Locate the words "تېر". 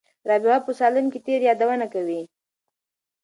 1.25-1.41